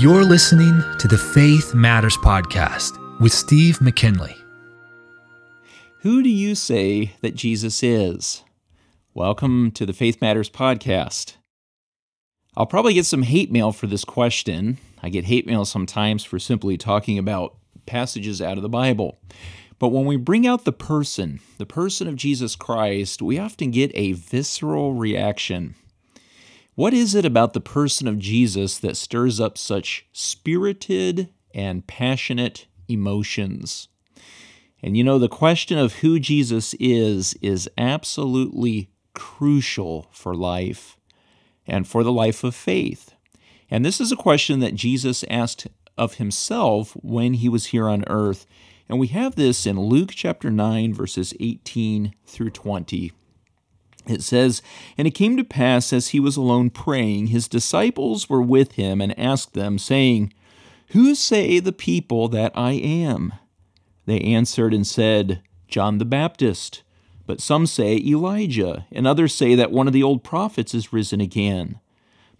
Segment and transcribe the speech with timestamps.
[0.00, 4.34] You're listening to the Faith Matters Podcast with Steve McKinley.
[5.98, 8.42] Who do you say that Jesus is?
[9.12, 11.34] Welcome to the Faith Matters Podcast.
[12.56, 14.78] I'll probably get some hate mail for this question.
[15.02, 19.20] I get hate mail sometimes for simply talking about passages out of the Bible.
[19.78, 23.90] But when we bring out the person, the person of Jesus Christ, we often get
[23.94, 25.74] a visceral reaction.
[26.74, 32.66] What is it about the person of Jesus that stirs up such spirited and passionate
[32.88, 33.88] emotions?
[34.82, 40.96] And you know, the question of who Jesus is is absolutely crucial for life
[41.66, 43.14] and for the life of faith.
[43.70, 45.66] And this is a question that Jesus asked
[45.98, 48.46] of himself when he was here on earth.
[48.88, 53.12] And we have this in Luke chapter 9, verses 18 through 20.
[54.06, 54.62] It says,
[54.96, 59.00] And it came to pass as he was alone praying, his disciples were with him
[59.00, 60.32] and asked them, saying,
[60.88, 63.34] Who say the people that I am?
[64.06, 66.82] They answered and said, John the Baptist.
[67.26, 71.20] But some say Elijah, and others say that one of the old prophets is risen
[71.20, 71.78] again.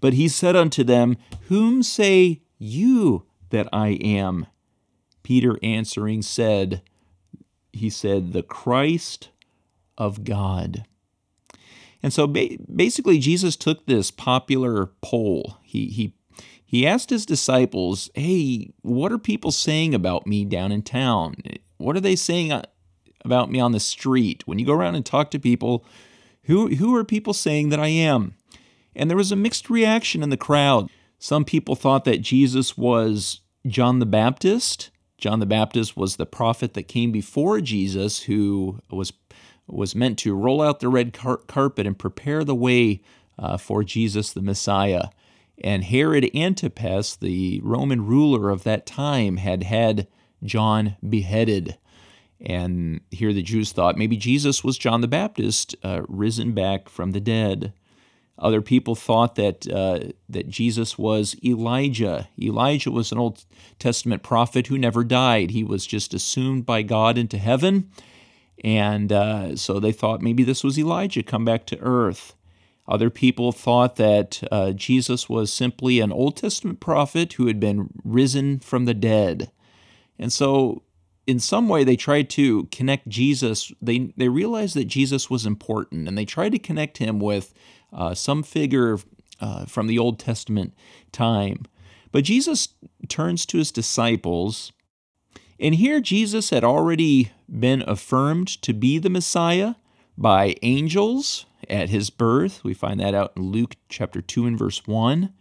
[0.00, 4.46] But he said unto them, Whom say you that I am?
[5.22, 6.82] Peter answering said,
[7.72, 9.28] He said, The Christ
[9.96, 10.86] of God.
[12.02, 15.58] And so ba- basically, Jesus took this popular poll.
[15.62, 16.14] He, he,
[16.64, 21.36] he asked his disciples, Hey, what are people saying about me down in town?
[21.78, 22.62] What are they saying uh,
[23.24, 24.46] about me on the street?
[24.46, 25.84] When you go around and talk to people,
[26.44, 28.34] who, who are people saying that I am?
[28.94, 30.90] And there was a mixed reaction in the crowd.
[31.18, 34.90] Some people thought that Jesus was John the Baptist.
[35.18, 39.12] John the Baptist was the prophet that came before Jesus, who was
[39.72, 43.02] was meant to roll out the red car- carpet and prepare the way
[43.38, 45.08] uh, for Jesus the Messiah.
[45.62, 50.08] And Herod Antipas, the Roman ruler of that time, had had
[50.42, 51.76] John beheaded.
[52.40, 57.12] And here the Jews thought maybe Jesus was John the Baptist, uh, risen back from
[57.12, 57.74] the dead.
[58.38, 62.28] Other people thought that uh, that Jesus was Elijah.
[62.40, 63.44] Elijah was an Old
[63.78, 65.50] Testament prophet who never died.
[65.50, 67.90] He was just assumed by God into heaven,
[68.62, 72.34] and uh, so they thought maybe this was Elijah come back to earth.
[72.86, 77.90] Other people thought that uh, Jesus was simply an Old Testament prophet who had been
[78.04, 79.50] risen from the dead.
[80.18, 80.82] And so,
[81.26, 83.72] in some way, they tried to connect Jesus.
[83.80, 87.54] They, they realized that Jesus was important, and they tried to connect him with
[87.92, 88.98] uh, some figure
[89.40, 90.74] uh, from the Old Testament
[91.12, 91.66] time.
[92.10, 92.70] But Jesus
[93.08, 94.72] turns to his disciples
[95.60, 99.74] and here Jesus had already been affirmed to be the Messiah
[100.16, 102.64] by angels at his birth.
[102.64, 105.32] We find that out in Luke chapter 2 and verse 1.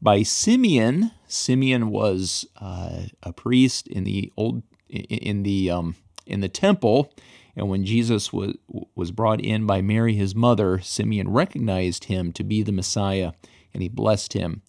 [0.00, 5.96] By Simeon, Simeon was uh, a priest in the old in the um,
[6.26, 7.12] in the temple,
[7.56, 8.54] and when Jesus was
[8.94, 13.32] was brought in by Mary his mother, Simeon recognized him to be the Messiah,
[13.72, 14.62] and he blessed him.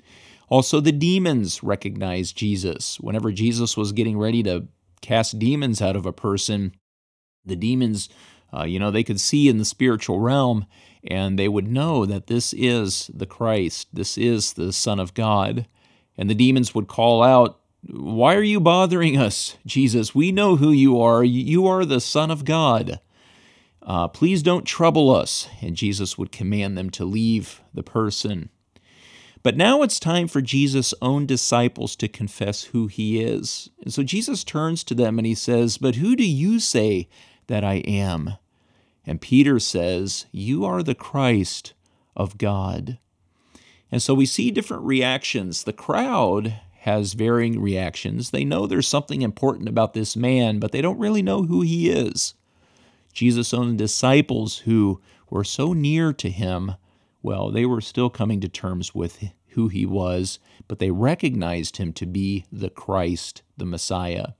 [0.50, 3.00] Also, the demons recognized Jesus.
[3.00, 4.68] Whenever Jesus was getting ready to
[5.04, 6.74] cast demons out of a person,
[7.46, 8.10] the demons,
[8.52, 10.66] uh, you know, they could see in the spiritual realm
[11.04, 15.68] and they would know that this is the Christ, this is the Son of God.
[16.18, 20.16] And the demons would call out, Why are you bothering us, Jesus?
[20.16, 21.24] We know who you are.
[21.24, 23.00] You are the Son of God.
[23.82, 25.50] Uh, please don't trouble us.
[25.62, 28.50] And Jesus would command them to leave the person.
[29.44, 33.70] But now it's time for Jesus' own disciples to confess who he is.
[33.84, 37.10] And so Jesus turns to them and he says, But who do you say
[37.48, 38.38] that I am?
[39.06, 41.74] And Peter says, You are the Christ
[42.16, 42.98] of God.
[43.92, 45.64] And so we see different reactions.
[45.64, 48.32] The crowd has varying reactions.
[48.32, 51.90] They know there's something important about this man, but they don't really know who he
[51.90, 52.34] is.
[53.12, 56.74] Jesus' own disciples, who were so near to him,
[57.24, 61.94] well, they were still coming to terms with who he was, but they recognized him
[61.94, 64.34] to be the Christ, the Messiah.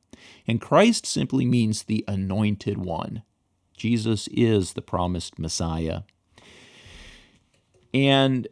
[0.46, 3.24] And Christ simply means the anointed one.
[3.76, 6.02] Jesus is the promised Messiah.
[7.94, 8.48] And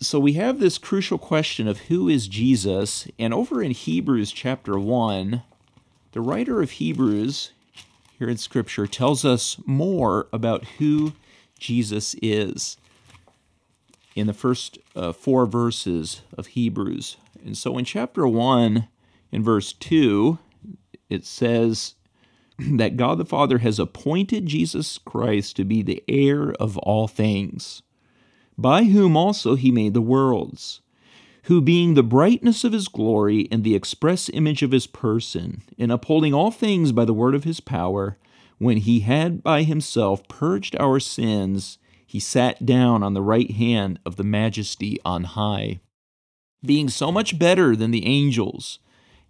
[0.00, 4.78] so we have this crucial question of who is Jesus, and over in Hebrews chapter
[4.78, 5.42] 1,
[6.12, 7.52] the writer of Hebrews
[8.18, 11.12] here in Scripture tells us more about who
[11.58, 12.78] Jesus is
[14.16, 17.18] in the first uh, four verses of Hebrews.
[17.44, 18.88] And so in chapter 1,
[19.30, 20.38] in verse 2,
[21.10, 21.94] it says
[22.58, 27.82] that God the Father has appointed Jesus Christ to be the heir of all things,
[28.56, 30.80] by whom also he made the worlds,
[31.44, 35.90] who being the brightness of his glory and the express image of his person, in
[35.90, 38.16] upholding all things by the word of his power,
[38.58, 41.76] when he had by himself purged our sins,
[42.06, 45.80] he sat down on the right hand of the majesty on high,
[46.64, 48.78] being so much better than the angels,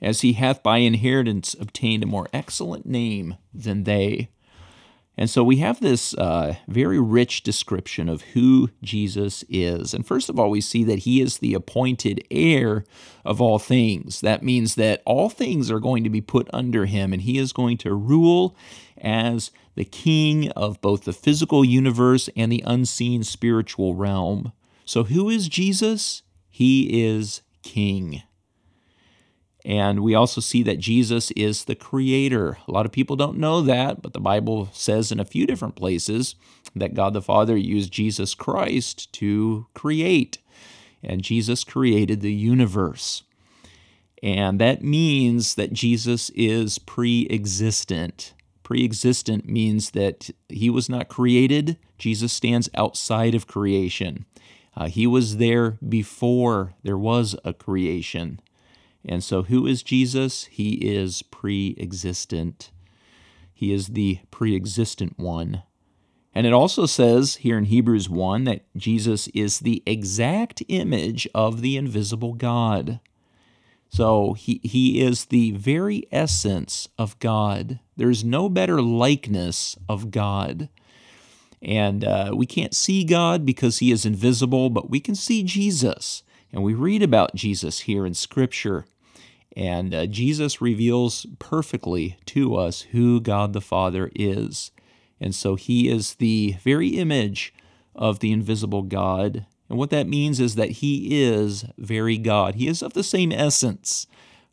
[0.00, 4.28] as he hath by inheritance obtained a more excellent name than they.
[5.18, 9.94] And so we have this uh, very rich description of who Jesus is.
[9.94, 12.84] And first of all, we see that he is the appointed heir
[13.24, 14.20] of all things.
[14.20, 17.54] That means that all things are going to be put under him, and he is
[17.54, 18.54] going to rule
[18.98, 24.52] as the king of both the physical universe and the unseen spiritual realm.
[24.84, 26.22] So, who is Jesus?
[26.50, 28.22] He is king.
[29.66, 32.56] And we also see that Jesus is the creator.
[32.68, 35.74] A lot of people don't know that, but the Bible says in a few different
[35.74, 36.36] places
[36.76, 40.38] that God the Father used Jesus Christ to create.
[41.02, 43.24] And Jesus created the universe.
[44.22, 48.34] And that means that Jesus is pre existent.
[48.62, 54.26] Pre existent means that he was not created, Jesus stands outside of creation.
[54.76, 58.40] Uh, he was there before there was a creation.
[59.06, 60.44] And so, who is Jesus?
[60.44, 62.70] He is pre existent.
[63.54, 65.62] He is the pre existent one.
[66.34, 71.62] And it also says here in Hebrews 1 that Jesus is the exact image of
[71.62, 73.00] the invisible God.
[73.88, 77.80] So he, he is the very essence of God.
[77.96, 80.68] There's no better likeness of God.
[81.62, 86.22] And uh, we can't see God because he is invisible, but we can see Jesus.
[86.52, 88.84] And we read about Jesus here in Scripture.
[89.56, 94.70] And uh, Jesus reveals perfectly to us who God the Father is.
[95.18, 97.54] And so he is the very image
[97.94, 99.46] of the invisible God.
[99.70, 102.56] And what that means is that he is very God.
[102.56, 104.06] He is of the same essence.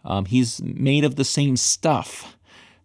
[0.05, 2.37] Um, he's made of the same stuff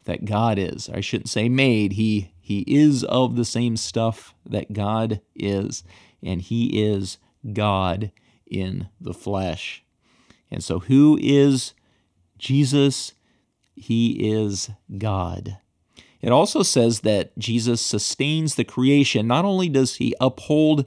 [0.05, 0.89] that God is.
[0.93, 1.93] I shouldn't say made.
[1.93, 5.85] He he is of the same stuff that God is,
[6.23, 7.19] and he is
[7.53, 8.11] God
[8.47, 9.85] in the flesh.
[10.51, 11.75] And so, who is
[12.39, 13.13] Jesus,
[13.75, 15.59] he is God.
[16.21, 19.27] It also says that Jesus sustains the creation.
[19.27, 20.85] Not only does he uphold,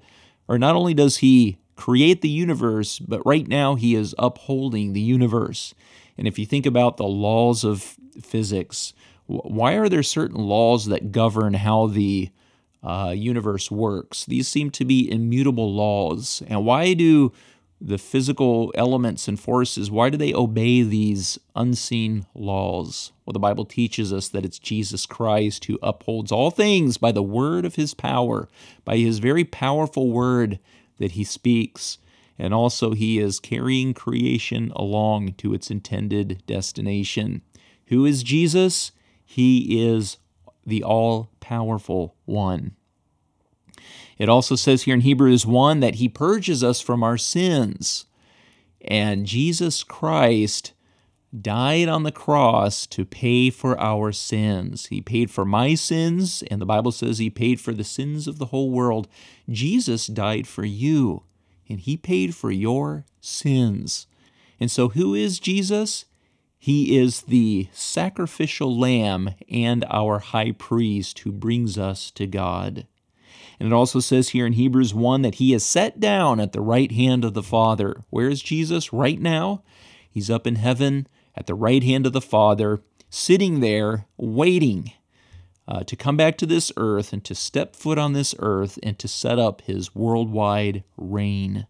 [0.48, 5.02] or not only does he create the universe, but right now he is upholding the
[5.02, 5.74] universe.
[6.18, 8.94] And if you think about the laws of physics,
[9.26, 12.30] why are there certain laws that govern how the
[12.84, 14.26] uh, universe works?
[14.26, 16.44] These seem to be immutable laws.
[16.48, 17.32] And why do
[17.84, 23.12] the physical elements and forces, why do they obey these unseen laws?
[23.26, 27.24] Well, the Bible teaches us that it's Jesus Christ who upholds all things by the
[27.24, 28.48] word of his power,
[28.86, 30.60] by his very powerful word
[31.00, 31.98] that he speaks.
[32.38, 37.42] And also, he is carrying creation along to its intended destination.
[37.88, 38.92] Who is Jesus?
[39.26, 40.18] He is
[40.66, 42.76] the all powerful one.
[44.22, 48.06] It also says here in Hebrews 1 that he purges us from our sins.
[48.80, 50.74] And Jesus Christ
[51.36, 54.86] died on the cross to pay for our sins.
[54.86, 58.38] He paid for my sins, and the Bible says he paid for the sins of
[58.38, 59.08] the whole world.
[59.50, 61.24] Jesus died for you,
[61.68, 64.06] and he paid for your sins.
[64.60, 66.06] And so, who is Jesus?
[66.60, 72.86] He is the sacrificial lamb and our high priest who brings us to God.
[73.62, 76.62] And it also says here in Hebrews 1 that he is set down at the
[76.62, 78.02] right hand of the Father.
[78.10, 79.62] Where is Jesus right now?
[80.10, 84.94] He's up in heaven at the right hand of the Father, sitting there waiting
[85.68, 88.98] uh, to come back to this earth and to step foot on this earth and
[88.98, 91.68] to set up his worldwide reign.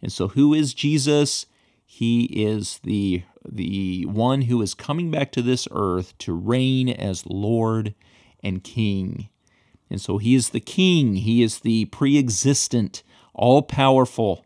[0.00, 1.46] And so, who is Jesus?
[1.84, 7.26] He is the, the one who is coming back to this earth to reign as
[7.26, 7.96] Lord
[8.40, 9.30] and King.
[9.90, 13.02] And so he is the king, he is the pre existent,
[13.34, 14.44] all powerful,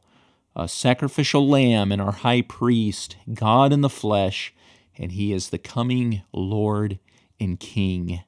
[0.57, 4.53] uh, sacrificial lamb and our high priest, God in the flesh,
[4.99, 6.99] and he is the coming Lord
[7.39, 8.23] and King.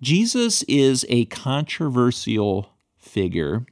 [0.00, 3.64] Jesus is a controversial figure,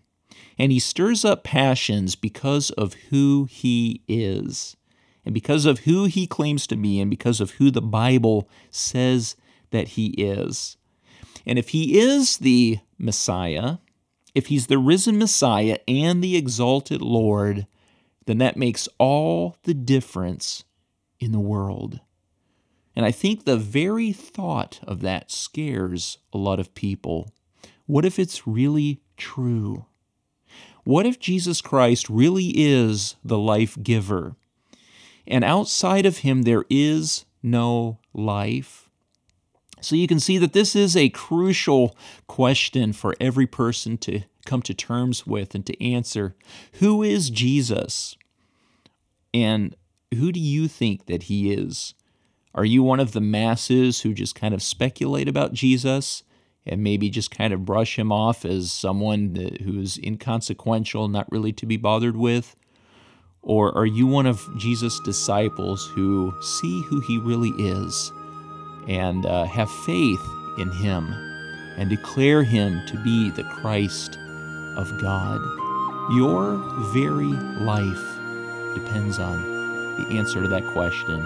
[0.59, 4.77] and he stirs up passions because of who he is,
[5.25, 9.37] and because of who he claims to be, and because of who the Bible says
[9.71, 10.77] that he is.
[11.47, 13.79] And if he is the Messiah,
[14.35, 17.67] if he's the risen Messiah and the exalted Lord,
[18.27, 20.65] then that makes all the difference
[21.19, 22.01] in the world.
[22.95, 27.33] And I think the very thought of that scares a lot of people.
[27.87, 29.87] What if it's really true?
[30.85, 34.37] What if Jesus Christ really is the life giver?
[35.27, 38.90] And outside of him, there is no life.
[39.81, 41.97] So you can see that this is a crucial
[42.27, 46.35] question for every person to come to terms with and to answer.
[46.75, 48.17] Who is Jesus?
[49.33, 49.77] And
[50.13, 51.95] who do you think that he is?
[52.55, 56.25] Are you one of the masses who just kind of speculate about Jesus
[56.67, 61.67] and maybe just kind of brush him off as someone who's inconsequential, not really to
[61.67, 62.57] be bothered with?
[63.43, 68.13] Or are you one of Jesus' disciples who see who he really is
[68.89, 70.23] and uh, have faith
[70.59, 71.13] in him
[71.77, 74.19] and declare him to be the Christ
[74.77, 75.41] of God?
[76.13, 76.57] Your
[76.93, 77.33] very
[77.63, 78.19] life
[78.75, 79.43] depends on
[79.97, 81.21] the answer to that question.